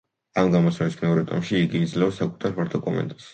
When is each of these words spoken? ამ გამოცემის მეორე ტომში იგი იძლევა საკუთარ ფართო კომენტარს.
ამ 0.43 0.47
გამოცემის 0.53 0.97
მეორე 1.01 1.25
ტომში 1.31 1.61
იგი 1.67 1.83
იძლევა 1.89 2.17
საკუთარ 2.21 2.57
ფართო 2.59 2.83
კომენტარს. 2.89 3.29